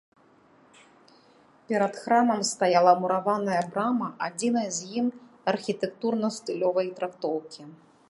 Перад 1.67 1.93
храмам 2.05 2.41
стаяла 2.53 2.93
мураваная 3.03 3.61
брама 3.75 4.07
адзінай 4.31 4.67
з 4.81 4.91
ім 5.03 5.07
архітэктурна-стылёвай 5.55 6.87
трактоўкі. 7.01 7.61